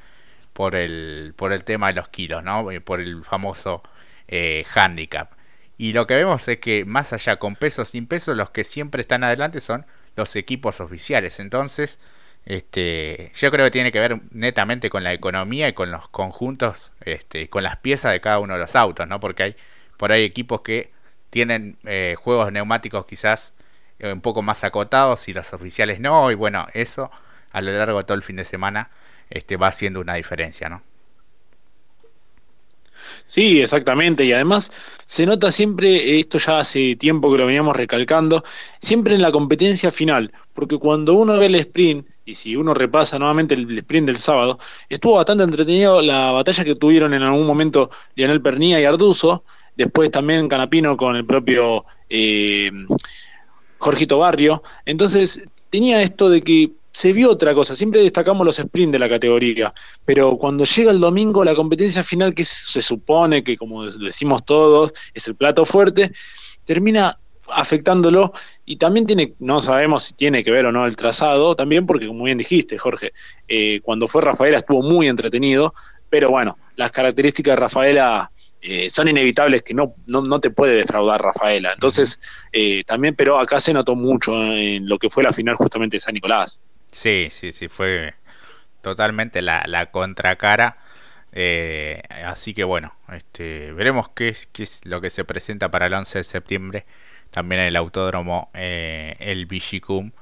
por 0.52 0.76
el, 0.76 1.34
por 1.36 1.52
el 1.52 1.64
tema 1.64 1.88
de 1.88 1.94
los 1.94 2.08
kilos, 2.08 2.42
¿no? 2.44 2.70
Eh, 2.70 2.80
por 2.80 3.00
el 3.00 3.24
famoso 3.24 3.82
eh, 4.28 4.64
handicap. 4.74 5.32
Y 5.76 5.92
lo 5.92 6.06
que 6.06 6.14
vemos 6.16 6.46
es 6.48 6.58
que 6.58 6.84
más 6.84 7.12
allá 7.12 7.36
con 7.36 7.56
peso 7.56 7.84
sin 7.84 8.06
peso, 8.06 8.34
los 8.34 8.50
que 8.50 8.64
siempre 8.64 9.00
están 9.02 9.24
adelante 9.24 9.60
son 9.60 9.86
los 10.16 10.36
equipos 10.36 10.80
oficiales. 10.80 11.40
Entonces, 11.40 12.00
este, 12.46 13.32
yo 13.36 13.50
creo 13.50 13.64
que 13.66 13.70
tiene 13.70 13.92
que 13.92 14.00
ver 14.00 14.20
netamente 14.30 14.90
con 14.90 15.02
la 15.02 15.12
economía 15.12 15.68
y 15.68 15.72
con 15.72 15.90
los 15.90 16.08
conjuntos, 16.08 16.92
este, 17.00 17.48
con 17.48 17.62
las 17.62 17.78
piezas 17.78 18.12
de 18.12 18.20
cada 18.20 18.38
uno 18.38 18.54
de 18.54 18.60
los 18.60 18.76
autos, 18.76 19.08
¿no? 19.08 19.20
Porque 19.20 19.42
hay 19.42 19.56
por 19.96 20.12
ahí 20.12 20.24
equipos 20.24 20.60
que 20.60 20.90
tienen 21.30 21.78
eh, 21.84 22.16
juegos 22.18 22.52
neumáticos 22.52 23.06
quizás 23.06 23.54
eh, 23.98 24.12
un 24.12 24.20
poco 24.20 24.42
más 24.42 24.64
acotados 24.64 25.28
y 25.28 25.32
los 25.34 25.52
oficiales 25.52 26.00
no, 26.00 26.30
y 26.30 26.34
bueno, 26.34 26.66
eso 26.74 27.10
a 27.52 27.60
lo 27.62 27.72
largo 27.76 27.98
de 27.98 28.04
todo 28.04 28.16
el 28.16 28.22
fin 28.22 28.36
de 28.36 28.44
semana 28.44 28.90
este, 29.30 29.56
va 29.56 29.68
haciendo 29.68 30.00
una 30.00 30.14
diferencia, 30.14 30.68
¿no? 30.68 30.82
Sí, 33.26 33.60
exactamente. 33.60 34.24
Y 34.24 34.32
además 34.32 34.72
se 35.06 35.26
nota 35.26 35.50
siempre, 35.50 36.18
esto 36.20 36.38
ya 36.38 36.60
hace 36.60 36.96
tiempo 36.96 37.30
que 37.32 37.38
lo 37.38 37.46
veníamos 37.46 37.76
recalcando, 37.76 38.44
siempre 38.80 39.14
en 39.14 39.22
la 39.22 39.32
competencia 39.32 39.90
final. 39.90 40.32
Porque 40.52 40.78
cuando 40.78 41.14
uno 41.14 41.38
ve 41.38 41.46
el 41.46 41.54
sprint, 41.56 42.06
y 42.24 42.34
si 42.34 42.56
uno 42.56 42.74
repasa 42.74 43.18
nuevamente 43.18 43.54
el, 43.54 43.78
sprint 43.78 44.06
del 44.06 44.16
sábado, 44.16 44.58
estuvo 44.88 45.16
bastante 45.16 45.44
entretenido 45.44 46.00
la 46.00 46.30
batalla 46.30 46.64
que 46.64 46.74
tuvieron 46.74 47.14
en 47.14 47.22
algún 47.22 47.46
momento 47.46 47.90
Lionel 48.14 48.40
Pernía 48.40 48.80
y 48.80 48.84
Arduzo. 48.84 49.44
Después 49.76 50.10
también 50.10 50.48
Canapino 50.48 50.96
con 50.96 51.16
el 51.16 51.24
propio 51.24 51.84
eh, 52.08 52.70
Jorgito 53.78 54.18
Barrio. 54.18 54.62
Entonces 54.86 55.42
tenía 55.70 56.02
esto 56.02 56.28
de 56.28 56.42
que 56.42 56.70
se 56.92 57.12
vio 57.12 57.32
otra 57.32 57.54
cosa, 57.54 57.74
siempre 57.74 58.00
destacamos 58.02 58.46
los 58.46 58.56
sprints 58.56 58.92
de 58.92 59.00
la 59.00 59.08
categoría, 59.08 59.74
pero 60.04 60.36
cuando 60.36 60.64
llega 60.64 60.92
el 60.92 61.00
domingo 61.00 61.44
la 61.44 61.56
competencia 61.56 62.04
final 62.04 62.32
que 62.32 62.44
se 62.44 62.80
supone 62.80 63.42
que 63.42 63.56
como 63.56 63.84
decimos 63.84 64.44
todos 64.44 64.92
es 65.12 65.26
el 65.26 65.34
plato 65.34 65.64
fuerte, 65.64 66.12
termina 66.64 67.18
afectándolo 67.48 68.32
y 68.64 68.76
también 68.76 69.06
tiene, 69.06 69.34
no 69.38 69.60
sabemos 69.60 70.04
si 70.04 70.14
tiene 70.14 70.42
que 70.42 70.50
ver 70.50 70.66
o 70.66 70.72
no 70.72 70.86
el 70.86 70.96
trazado, 70.96 71.54
también 71.54 71.86
porque 71.86 72.06
como 72.06 72.24
bien 72.24 72.38
dijiste 72.38 72.78
Jorge, 72.78 73.12
eh, 73.48 73.80
cuando 73.82 74.08
fue 74.08 74.22
Rafaela 74.22 74.58
estuvo 74.58 74.82
muy 74.82 75.08
entretenido, 75.08 75.74
pero 76.08 76.30
bueno, 76.30 76.56
las 76.76 76.90
características 76.90 77.52
de 77.52 77.60
Rafaela 77.60 78.30
eh, 78.62 78.88
son 78.88 79.08
inevitables 79.08 79.62
que 79.62 79.74
no, 79.74 79.94
no, 80.06 80.40
te 80.40 80.48
puede 80.48 80.76
defraudar 80.76 81.20
Rafaela. 81.20 81.74
Entonces, 81.74 82.18
eh, 82.50 82.82
también, 82.84 83.14
pero 83.14 83.38
acá 83.38 83.60
se 83.60 83.74
notó 83.74 83.94
mucho 83.94 84.34
en 84.34 84.88
lo 84.88 84.98
que 84.98 85.10
fue 85.10 85.22
la 85.22 85.34
final 85.34 85.56
justamente 85.56 85.96
de 85.96 86.00
San 86.00 86.14
Nicolás. 86.14 86.60
Sí, 86.90 87.28
sí, 87.30 87.52
sí, 87.52 87.68
fue 87.68 88.14
totalmente 88.80 89.42
la, 89.42 89.64
la 89.66 89.90
contracara. 89.90 90.78
Eh, 91.36 92.00
así 92.24 92.54
que 92.54 92.62
bueno, 92.62 92.94
este, 93.12 93.72
veremos 93.72 94.08
qué 94.10 94.28
es, 94.28 94.46
qué 94.46 94.62
es 94.62 94.80
lo 94.84 95.00
que 95.00 95.10
se 95.10 95.24
presenta 95.24 95.68
para 95.68 95.86
el 95.86 95.94
11 95.94 96.18
de 96.18 96.24
septiembre. 96.24 96.86
También 97.34 97.62
en 97.62 97.66
el 97.66 97.76
autódromo, 97.76 98.48
el 98.54 99.46
Vigicum. 99.46 100.12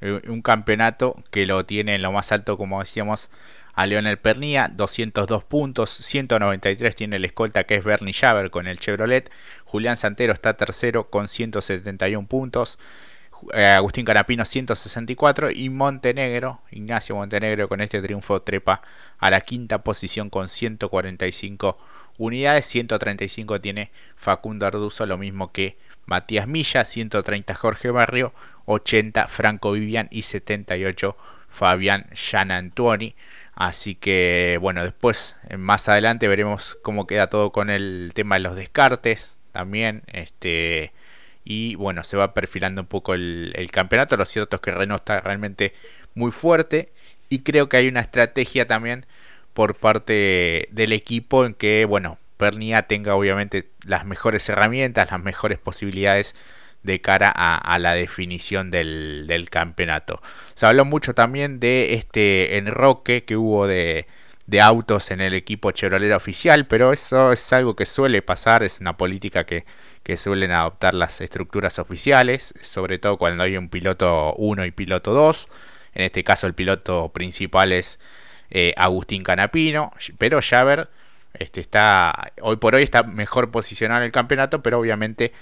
un 0.00 0.42
campeonato 0.42 1.16
que 1.32 1.44
lo 1.44 1.66
tiene 1.66 1.96
en 1.96 2.02
lo 2.02 2.12
más 2.12 2.30
alto, 2.30 2.56
como 2.56 2.78
decíamos, 2.78 3.30
a 3.74 3.86
Leonel 3.86 4.16
Pernía, 4.18 4.70
202 4.72 5.42
puntos, 5.42 5.90
193 5.90 6.94
tiene 6.94 7.16
el 7.16 7.24
escolta 7.24 7.64
que 7.64 7.74
es 7.74 7.84
Bernie 7.84 8.12
Javer 8.12 8.50
con 8.50 8.68
el 8.68 8.78
Chevrolet, 8.78 9.28
Julián 9.64 9.96
Santero 9.96 10.32
está 10.32 10.54
tercero 10.54 11.10
con 11.10 11.26
171 11.26 12.28
puntos, 12.28 12.78
eh, 13.54 13.64
Agustín 13.64 14.04
Carapino 14.04 14.44
164 14.44 15.50
y 15.50 15.68
Montenegro, 15.68 16.60
Ignacio 16.70 17.16
Montenegro 17.16 17.68
con 17.68 17.80
este 17.80 18.00
triunfo 18.00 18.40
trepa 18.42 18.82
a 19.18 19.30
la 19.30 19.40
quinta 19.40 19.82
posición 19.82 20.30
con 20.30 20.48
145 20.48 21.76
unidades, 22.18 22.66
135 22.66 23.60
tiene 23.60 23.90
Facundo 24.14 24.64
Arduzo, 24.64 25.06
lo 25.06 25.18
mismo 25.18 25.50
que 25.50 25.76
Matías 26.06 26.46
Milla, 26.46 26.84
130 26.84 27.54
Jorge 27.54 27.90
Barrio, 27.90 28.32
80 28.66 29.28
Franco 29.28 29.72
Vivian 29.72 30.08
y 30.10 30.22
78 30.22 31.16
Fabián 31.48 32.06
Antuoni. 32.50 33.14
Así 33.54 33.94
que 33.94 34.58
bueno, 34.60 34.82
después 34.82 35.36
eh, 35.48 35.56
más 35.56 35.88
adelante 35.88 36.26
veremos 36.28 36.78
cómo 36.82 37.06
queda 37.06 37.28
todo 37.28 37.52
con 37.52 37.70
el 37.70 38.12
tema 38.14 38.36
de 38.36 38.40
los 38.40 38.56
descartes 38.56 39.38
también. 39.52 40.02
Este, 40.06 40.92
y 41.44 41.74
bueno, 41.74 42.04
se 42.04 42.16
va 42.16 42.34
perfilando 42.34 42.82
un 42.82 42.86
poco 42.86 43.14
el, 43.14 43.68
campeonato. 43.70 44.16
Lo 44.16 44.24
cierto 44.26 44.56
es 44.56 44.62
que 44.62 44.70
Renault 44.70 45.02
está 45.02 45.20
realmente 45.20 45.74
muy 46.14 46.30
fuerte 46.30 46.92
y 47.28 47.40
creo 47.40 47.66
que 47.68 47.76
hay 47.78 47.88
una 47.88 48.00
estrategia 48.00 48.66
también 48.66 49.06
por 49.52 49.74
parte 49.76 50.68
del 50.70 50.92
equipo 50.92 51.44
en 51.44 51.54
que, 51.54 51.84
bueno, 51.84 52.18
Pernia 52.42 52.82
tenga 52.88 53.14
obviamente 53.14 53.70
las 53.86 54.04
mejores 54.04 54.48
herramientas, 54.48 55.12
las 55.12 55.22
mejores 55.22 55.60
posibilidades 55.60 56.34
de 56.82 57.00
cara 57.00 57.30
a, 57.32 57.78
la 57.78 57.94
definición 57.94 58.72
del, 58.72 59.46
campeonato. 59.48 60.20
Se 60.54 60.66
habló 60.66 60.84
mucho 60.84 61.14
también 61.14 61.60
de 61.60 61.94
este 61.94 62.56
enroque 62.56 63.22
que 63.22 63.36
hubo 63.36 63.68
de, 63.68 64.08
autos 64.60 65.12
en 65.12 65.20
el 65.20 65.34
equipo 65.34 65.70
Chevrolet 65.70 66.12
oficial, 66.12 66.66
pero 66.66 66.92
eso 66.92 67.30
es 67.30 67.52
algo 67.52 67.76
que 67.76 67.86
suele 67.86 68.22
pasar, 68.22 68.64
es 68.64 68.80
una 68.80 68.96
política 68.96 69.44
que, 69.44 69.64
suelen 70.16 70.50
adoptar 70.50 70.94
las 70.94 71.20
estructuras 71.20 71.78
oficiales, 71.78 72.54
sobre 72.60 72.98
todo 72.98 73.18
cuando 73.18 73.44
hay 73.44 73.56
un 73.56 73.68
piloto 73.68 74.34
1 74.34 74.66
y 74.66 74.72
piloto 74.72 75.14
2. 75.14 75.48
En 75.94 76.06
este 76.06 76.24
caso 76.24 76.48
el 76.48 76.54
piloto 76.54 77.10
principal 77.10 77.70
es 77.70 78.00
eh, 78.50 78.74
Agustín 78.76 79.22
Canapino, 79.22 79.92
pero 80.18 80.40
Javer 80.42 80.88
este, 81.34 81.60
está, 81.60 82.32
hoy 82.40 82.56
por 82.56 82.74
hoy 82.74 82.82
está 82.82 83.02
mejor 83.02 83.50
posicionado 83.50 84.00
en 84.00 84.06
el 84.06 84.12
campeonato, 84.12 84.62
pero 84.62 84.78
obviamente 84.78 85.32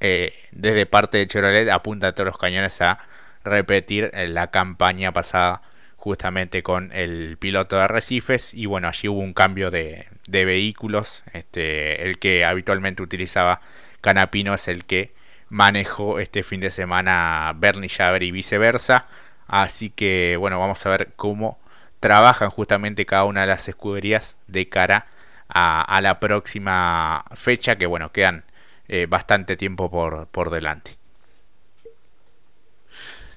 eh, 0.00 0.32
desde 0.52 0.86
parte 0.86 1.18
de 1.18 1.26
Chevrolet 1.26 1.68
apunta 1.68 2.14
todos 2.14 2.26
los 2.26 2.38
cañones 2.38 2.80
a 2.80 2.98
repetir 3.44 4.10
eh, 4.14 4.28
la 4.28 4.50
campaña 4.50 5.12
pasada 5.12 5.62
justamente 5.96 6.62
con 6.62 6.92
el 6.92 7.36
piloto 7.38 7.76
de 7.76 7.82
Arrecifes. 7.82 8.54
Y 8.54 8.66
bueno 8.66 8.88
allí 8.88 9.08
hubo 9.08 9.20
un 9.20 9.34
cambio 9.34 9.70
de, 9.70 10.06
vehículos. 10.26 11.22
Este 11.32 12.02
el 12.08 12.18
que 12.18 12.44
habitualmente 12.44 13.02
utilizaba 13.02 13.60
Canapino 14.00 14.54
es 14.54 14.68
el 14.68 14.84
que 14.84 15.12
manejó 15.50 16.20
este 16.20 16.42
fin 16.42 16.60
de 16.60 16.70
semana 16.70 17.52
Bernie 17.56 17.88
Javer 17.90 18.22
y 18.22 18.30
viceversa. 18.30 19.06
Así 19.46 19.90
que 19.90 20.36
bueno 20.38 20.58
vamos 20.58 20.84
a 20.86 20.90
ver 20.90 21.12
cómo 21.16 21.58
trabajan 22.00 22.50
justamente 22.50 23.04
cada 23.04 23.24
una 23.24 23.42
de 23.42 23.48
las 23.48 23.68
escuderías 23.68 24.36
de 24.46 24.68
cara 24.68 24.96
a, 24.96 25.19
a 25.52 26.00
la 26.00 26.20
próxima 26.20 27.24
fecha 27.34 27.76
que 27.76 27.86
bueno 27.86 28.12
quedan 28.12 28.44
eh, 28.92 29.06
bastante 29.08 29.56
tiempo 29.56 29.88
por, 29.88 30.26
por 30.26 30.50
delante. 30.50 30.99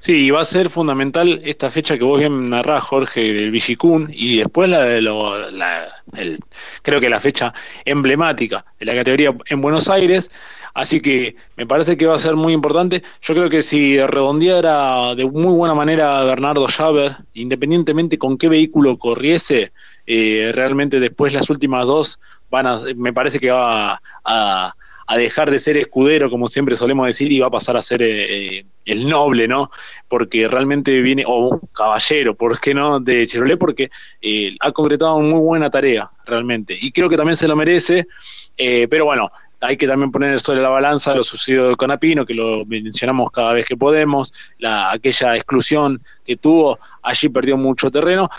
Sí, 0.03 0.31
va 0.31 0.41
a 0.41 0.45
ser 0.45 0.69
fundamental 0.69 1.39
esta 1.45 1.69
fecha 1.69 1.97
que 1.97 2.03
vos 2.03 2.19
bien 2.19 2.43
narrás, 2.43 2.83
Jorge, 2.83 3.21
del 3.21 3.51
Vigicún, 3.51 4.09
y 4.13 4.35
después 4.37 4.69
la 4.69 4.83
de 4.83 5.01
lo, 5.01 5.49
la, 5.49 5.87
el, 6.17 6.39
creo 6.81 6.99
que 6.99 7.09
la 7.09 7.21
fecha 7.21 7.53
emblemática 7.85 8.65
de 8.77 8.85
la 8.85 8.95
categoría 8.95 9.33
en 9.45 9.61
Buenos 9.61 9.89
Aires. 9.89 10.29
Así 10.73 10.99
que 10.99 11.37
me 11.55 11.65
parece 11.65 11.95
que 11.95 12.05
va 12.05 12.15
a 12.15 12.17
ser 12.17 12.35
muy 12.35 12.51
importante. 12.51 13.01
Yo 13.21 13.33
creo 13.33 13.49
que 13.49 13.61
si 13.61 13.97
redondeara 13.97 15.15
de 15.15 15.25
muy 15.25 15.53
buena 15.53 15.73
manera 15.73 16.21
Bernardo 16.23 16.67
Javer, 16.67 17.15
independientemente 17.33 18.17
con 18.17 18.37
qué 18.37 18.49
vehículo 18.49 18.97
corriese, 18.97 19.71
eh, 20.05 20.51
realmente 20.53 20.99
después 20.99 21.31
las 21.31 21.49
últimas 21.49 21.85
dos 21.85 22.19
van 22.51 22.67
a, 22.67 22.79
me 22.97 23.13
parece 23.13 23.39
que 23.39 23.51
va 23.51 23.93
a 23.93 24.01
a 24.25 24.75
dejar 25.17 25.51
de 25.51 25.59
ser 25.59 25.77
escudero, 25.77 26.29
como 26.29 26.47
siempre 26.47 26.75
solemos 26.75 27.05
decir, 27.05 27.31
y 27.31 27.39
va 27.39 27.47
a 27.47 27.51
pasar 27.51 27.77
a 27.77 27.81
ser 27.81 28.01
eh, 28.01 28.57
eh, 28.57 28.65
el 28.85 29.07
noble, 29.07 29.47
¿no? 29.47 29.69
Porque 30.07 30.47
realmente 30.47 31.01
viene, 31.01 31.23
o 31.27 31.59
caballero, 31.71 32.35
¿por 32.35 32.59
qué 32.59 32.73
no? 32.73 32.99
De 32.99 33.27
Chevrolet, 33.27 33.57
porque 33.57 33.89
eh, 34.21 34.55
ha 34.59 34.71
concretado 34.71 35.15
una 35.15 35.29
muy 35.29 35.41
buena 35.41 35.69
tarea, 35.69 36.09
realmente. 36.25 36.77
Y 36.79 36.91
creo 36.91 37.09
que 37.09 37.17
también 37.17 37.35
se 37.35 37.47
lo 37.47 37.55
merece, 37.55 38.07
pero 38.55 39.05
bueno, 39.05 39.29
hay 39.63 39.77
que 39.77 39.87
también 39.87 40.11
poner 40.11 40.39
sobre 40.39 40.61
la 40.61 40.69
balanza 40.69 41.15
lo 41.15 41.23
sucedido 41.23 41.75
con 41.75 41.89
Apino, 41.89 42.25
que 42.25 42.33
lo 42.33 42.65
mencionamos 42.65 43.31
cada 43.31 43.53
vez 43.53 43.65
que 43.65 43.77
podemos, 43.77 44.33
la, 44.59 44.91
aquella 44.91 45.35
exclusión 45.35 46.01
que 46.25 46.35
tuvo, 46.35 46.79
allí 47.01 47.29
perdió 47.29 47.57
mucho 47.57 47.89
terreno. 47.89 48.29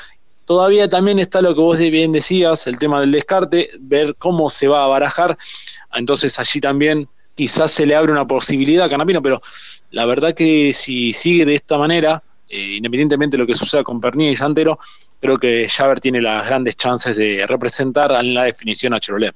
Todavía 0.45 0.89
también 0.89 1.19
está 1.19 1.41
lo 1.41 1.55
que 1.55 1.61
vos 1.63 1.79
bien 1.79 2.13
decías, 2.13 2.67
el 2.67 2.79
tema 2.79 3.01
del 3.01 3.13
descarte, 3.13 3.71
ver 3.81 4.15
cómo 4.17 4.51
se 4.51 4.69
va 4.69 4.85
a 4.85 4.89
barajar 4.89 5.39
entonces 5.95 6.39
allí 6.39 6.61
también 6.61 7.09
quizás 7.35 7.73
se 7.73 7.87
le 7.87 7.95
abre 7.95 8.13
una 8.13 8.27
posibilidad 8.27 8.87
a 8.87 8.89
Canapino, 8.89 9.23
pero 9.23 9.43
la 9.91 10.07
verdad 10.07 10.35
que 10.35 10.73
si 10.73 11.13
sigue 11.13 11.45
de 11.45 11.55
esta 11.55 11.79
manera, 11.79 12.23
eh, 12.49 12.77
independientemente 12.77 13.37
de 13.37 13.43
lo 13.43 13.47
que 13.47 13.55
suceda 13.55 13.83
con 13.83 14.01
Pernilla 14.01 14.31
y 14.31 14.37
Santero, 14.37 14.79
creo 15.21 15.39
que 15.39 15.69
Javer 15.69 16.01
tiene 16.01 16.21
las 16.21 16.47
grandes 16.47 16.77
chances 16.77 17.17
de 17.17 17.47
representar 17.47 18.13
en 18.13 18.35
la 18.35 18.45
definición 18.45 18.95
a 18.95 19.01
Chevrolet. 19.01 19.35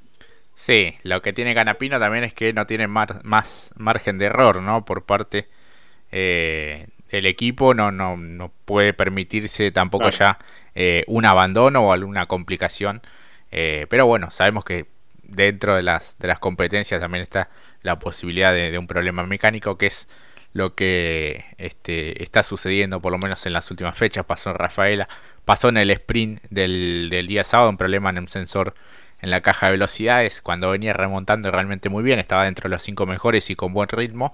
Sí, 0.54 0.94
lo 1.04 1.22
que 1.22 1.32
tiene 1.32 1.54
Canapino 1.54 2.00
también 2.00 2.24
es 2.24 2.34
que 2.34 2.52
no 2.52 2.66
tiene 2.66 2.88
más, 2.88 3.72
margen 3.76 4.18
de 4.18 4.26
error, 4.26 4.60
¿no? 4.60 4.84
Por 4.84 5.04
parte 5.04 5.48
eh, 6.10 6.88
del 7.10 7.26
equipo, 7.26 7.74
no, 7.74 7.92
no, 7.92 8.16
no 8.16 8.52
puede 8.64 8.92
permitirse 8.92 9.70
tampoco 9.70 10.10
ya 10.10 10.38
eh, 10.74 11.04
un 11.06 11.24
abandono 11.26 11.86
o 11.86 11.92
alguna 11.92 12.26
complicación. 12.26 13.00
pero 13.50 14.06
bueno, 14.06 14.32
sabemos 14.32 14.64
que 14.64 14.86
dentro 15.28 15.76
de 15.76 15.82
las, 15.82 16.18
de 16.18 16.26
las 16.26 16.40
competencias 16.40 17.00
también 17.00 17.22
está 17.22 17.50
la 17.82 17.98
posibilidad 17.98 18.52
de, 18.52 18.76
un 18.78 18.86
problema 18.86 19.24
mecánico 19.24 19.78
que 19.78 19.86
es 19.86 20.08
lo 20.52 20.74
que 20.74 21.44
este, 21.58 22.22
está 22.22 22.42
sucediendo 22.42 23.00
por 23.00 23.12
lo 23.12 23.18
menos 23.18 23.46
en 23.46 23.52
las 23.52 23.70
últimas 23.70 23.96
fechas. 23.96 24.24
Pasó 24.24 24.50
en 24.50 24.56
Rafaela, 24.56 25.08
pasó 25.44 25.68
en 25.68 25.76
el 25.76 25.90
sprint 25.92 26.42
del, 26.50 27.08
del 27.10 27.26
día 27.28 27.44
sábado, 27.44 27.70
un 27.70 27.76
problema 27.76 28.10
en 28.10 28.18
un 28.18 28.28
sensor 28.28 28.74
en 29.20 29.30
la 29.30 29.40
caja 29.42 29.66
de 29.66 29.72
velocidades 29.72 30.40
cuando 30.42 30.70
venía 30.70 30.92
remontando 30.92 31.50
realmente 31.50 31.88
muy 31.88 32.02
bien, 32.02 32.18
estaba 32.18 32.44
dentro 32.44 32.64
de 32.64 32.70
los 32.70 32.82
cinco 32.82 33.06
mejores 33.06 33.50
y 33.50 33.56
con 33.56 33.72
buen 33.72 33.88
ritmo. 33.88 34.32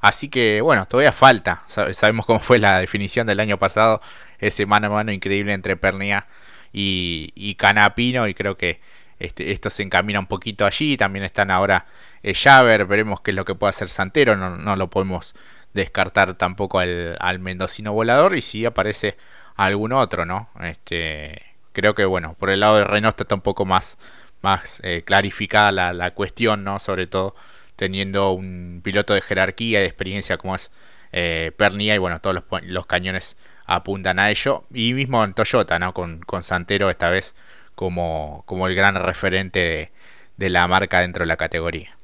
Así 0.00 0.28
que 0.28 0.60
bueno, 0.60 0.86
todavía 0.86 1.12
falta. 1.12 1.62
Sabemos 1.66 2.24
cómo 2.24 2.38
fue 2.38 2.58
la 2.58 2.78
definición 2.78 3.26
del 3.26 3.40
año 3.40 3.58
pasado, 3.58 4.00
ese 4.38 4.64
mano 4.64 4.86
a 4.86 4.90
mano 4.90 5.12
increíble 5.12 5.52
entre 5.52 5.76
Pernia 5.76 6.26
y 6.72 7.54
Canapino 7.56 8.28
y 8.28 8.34
creo 8.34 8.56
que 8.56 8.80
este, 9.18 9.52
esto 9.52 9.70
se 9.70 9.82
encamina 9.82 10.18
un 10.18 10.26
poquito 10.26 10.66
allí. 10.66 10.96
También 10.96 11.24
están 11.24 11.50
ahora 11.50 11.86
eh, 12.22 12.34
Javer, 12.34 12.86
veremos 12.86 13.20
qué 13.20 13.32
es 13.32 13.36
lo 13.36 13.44
que 13.44 13.54
puede 13.54 13.70
hacer 13.70 13.88
Santero, 13.88 14.36
no, 14.36 14.76
lo 14.76 14.90
podemos 14.90 15.34
descartar 15.74 16.34
tampoco 16.34 16.78
al, 16.78 17.16
al, 17.20 17.38
mendocino 17.38 17.92
volador 17.92 18.34
y 18.34 18.40
si 18.40 18.64
aparece 18.64 19.16
algún 19.56 19.92
otro, 19.92 20.24
¿no? 20.24 20.48
Este, 20.60 21.42
creo 21.72 21.94
que 21.94 22.04
bueno, 22.04 22.34
por 22.38 22.50
el 22.50 22.60
lado 22.60 22.76
de 22.76 22.84
Reynoso 22.84 23.16
está 23.20 23.34
un 23.34 23.42
poco 23.42 23.64
más, 23.64 23.98
más 24.42 24.80
eh, 24.82 25.02
clarificada 25.04 25.72
la, 25.72 25.92
la, 25.92 26.12
cuestión, 26.12 26.64
¿no? 26.64 26.78
Sobre 26.78 27.06
todo 27.06 27.34
teniendo 27.76 28.32
un 28.32 28.80
piloto 28.82 29.14
de 29.14 29.20
jerarquía 29.20 29.78
y 29.78 29.82
de 29.82 29.88
experiencia 29.88 30.36
como 30.38 30.56
es 30.56 30.72
eh, 31.12 31.52
Pernia 31.56 31.94
y 31.94 31.98
bueno, 31.98 32.20
todos 32.20 32.34
los, 32.34 32.62
los, 32.62 32.86
cañones 32.86 33.36
apuntan 33.66 34.18
a 34.18 34.30
ello. 34.30 34.64
Y 34.72 34.94
mismo 34.94 35.22
en 35.24 35.34
Toyota, 35.34 35.78
¿no? 35.78 35.94
Con, 35.94 36.20
con 36.20 36.42
Santero 36.42 36.90
esta 36.90 37.10
vez 37.10 37.34
como, 37.78 38.42
como 38.44 38.66
el 38.66 38.74
gran 38.74 38.96
referente 38.96 39.60
de, 39.60 39.92
de 40.36 40.50
la 40.50 40.66
marca 40.66 40.98
dentro 40.98 41.22
de 41.22 41.28
la 41.28 41.36
categoría. 41.36 41.96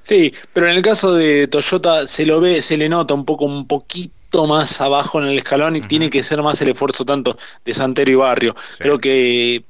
Sí, 0.00 0.32
pero 0.52 0.68
en 0.68 0.76
el 0.76 0.82
caso 0.82 1.12
de 1.12 1.48
Toyota 1.48 2.06
se 2.06 2.24
lo 2.24 2.40
ve, 2.40 2.62
se 2.62 2.76
le 2.76 2.88
nota 2.88 3.14
un 3.14 3.24
poco, 3.24 3.44
un 3.44 3.66
poquito 3.66 4.46
más 4.46 4.80
abajo 4.80 5.20
en 5.20 5.26
el 5.26 5.38
escalón 5.38 5.74
y 5.74 5.80
uh 5.80 5.82
-huh. 5.82 5.88
tiene 5.88 6.08
que 6.08 6.22
ser 6.22 6.40
más 6.40 6.62
el 6.62 6.68
esfuerzo 6.68 7.04
tanto 7.04 7.36
de 7.64 7.74
Santero 7.74 8.12
y 8.12 8.14
Barrio. 8.14 8.54
Sí. 8.54 8.78
Creo 8.78 9.00
que 9.00 9.64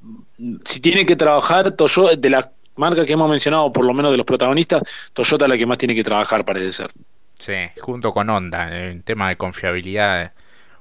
si 0.67 0.81
tiene 0.81 1.07
que 1.07 1.17
trabajar 1.17 1.71
Toyota, 1.73 2.14
de 2.14 2.29
la 2.29 2.52
marca 2.76 3.07
que 3.07 3.14
hemos 3.14 3.31
mencionado, 3.31 3.73
por 3.73 3.87
lo 3.87 3.95
menos 3.95 4.11
de 4.11 4.19
los 4.19 4.26
protagonistas, 4.26 4.83
Toyota 5.14 5.47
es 5.47 5.49
la 5.49 5.57
que 5.57 5.64
más 5.64 5.79
tiene 5.79 5.95
que 5.95 6.05
trabajar, 6.05 6.45
parece 6.45 6.73
ser. 6.73 6.91
Sí, 7.38 7.55
junto 7.81 8.12
con 8.12 8.29
Honda, 8.29 8.69
en 8.91 9.02
tema 9.02 9.31
de 9.31 9.37
confiabilidad, 9.37 10.33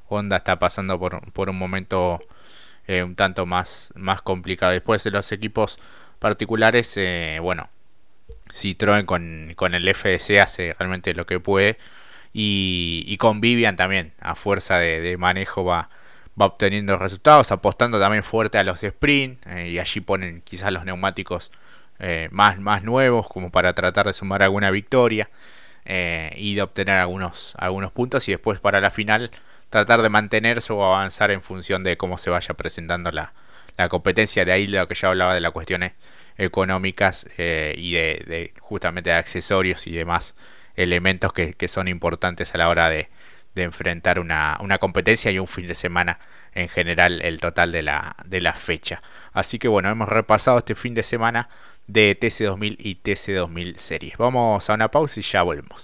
Honda 0.09 0.35
está 0.35 0.59
pasando 0.59 0.99
por, 0.99 1.31
por 1.31 1.49
un 1.49 1.57
momento 1.57 2.19
eh, 2.87 3.03
un 3.03 3.15
tanto 3.15 3.45
más, 3.45 3.91
más 3.95 4.21
complicado. 4.21 4.71
Después 4.71 5.03
de 5.03 5.11
los 5.11 5.31
equipos 5.31 5.79
particulares, 6.19 6.93
eh, 6.97 7.39
bueno, 7.41 7.69
Citroën 8.49 9.05
con, 9.05 9.53
con 9.55 9.73
el 9.73 9.93
FDC 9.93 10.39
hace 10.39 10.73
realmente 10.77 11.13
lo 11.13 11.25
que 11.25 11.39
puede 11.39 11.77
y, 12.33 13.03
y 13.07 13.17
con 13.17 13.41
Vivian 13.41 13.75
también 13.75 14.13
a 14.19 14.35
fuerza 14.35 14.77
de, 14.77 15.15
manejo 15.17 15.63
va, 15.63 15.89
va 16.39 16.45
obteniendo 16.45 16.97
resultados 16.97 17.51
apostando 17.51 17.99
también 17.99 18.23
fuerte 18.23 18.57
a 18.57 18.63
los 18.63 18.83
sprint 18.83 19.45
eh, 19.47 19.69
y 19.69 19.79
allí 19.79 20.01
ponen 20.01 20.41
quizás 20.41 20.71
los 20.71 20.85
neumáticos 20.85 21.51
más, 22.31 22.59
más 22.59 22.81
nuevos 22.83 23.27
como 23.27 23.51
para 23.51 23.73
tratar 23.73 24.07
de 24.07 24.13
sumar 24.13 24.41
alguna 24.41 24.71
victoria 24.71 25.29
y 25.85 26.55
de 26.55 26.61
obtener 26.63 26.97
algunos, 26.97 27.53
algunos 27.59 27.91
puntos 27.91 28.27
y 28.27 28.31
después 28.31 28.59
para 28.59 28.81
la 28.81 28.89
final 28.89 29.29
tratar 29.71 30.03
de 30.03 30.09
mantenerse 30.09 30.73
o 30.73 30.85
avanzar 30.85 31.31
en 31.31 31.41
función 31.41 31.83
de 31.83 31.97
cómo 31.97 32.19
se 32.19 32.29
vaya 32.29 32.53
presentando 32.53 33.09
la, 33.09 33.33
la 33.77 33.89
competencia 33.89 34.45
de 34.45 34.51
ahí 34.51 34.67
lo 34.67 34.87
que 34.87 34.95
ya 34.95 35.07
hablaba 35.07 35.33
de 35.33 35.41
las 35.41 35.51
cuestiones 35.51 35.93
económicas 36.37 37.25
eh, 37.37 37.73
y 37.77 37.93
de, 37.93 38.53
justamente 38.59 39.09
de 39.09 39.15
accesorios 39.15 39.87
y 39.87 39.91
demás 39.91 40.35
elementos 40.75 41.33
que, 41.33 41.53
que 41.53 41.67
son 41.67 41.87
importantes 41.87 42.53
a 42.53 42.57
la 42.57 42.69
hora 42.69 42.89
de, 42.89 43.09
de 43.55 43.63
enfrentar 43.63 44.19
una, 44.19 44.57
una, 44.61 44.77
competencia 44.77 45.31
y 45.31 45.39
un 45.39 45.47
fin 45.47 45.67
de 45.67 45.75
semana 45.75 46.19
en 46.53 46.67
general 46.67 47.21
el 47.21 47.39
total 47.39 47.71
de 47.71 47.81
la, 47.81 48.15
de 48.25 48.41
la 48.41 48.53
fecha. 48.53 49.01
Así 49.31 49.57
que 49.57 49.69
bueno, 49.69 49.89
hemos 49.89 50.09
repasado 50.09 50.57
este 50.57 50.75
fin 50.75 50.93
de 50.93 51.03
semana 51.03 51.47
de 51.87 52.17
TC2000 52.19 52.75
y 52.77 52.95
TC2000 52.95 53.77
series. 53.77 54.17
Vamos 54.17 54.69
a 54.69 54.73
una 54.73 54.91
pausa 54.91 55.19
y 55.19 55.23
ya 55.23 55.43
volvemos. 55.43 55.79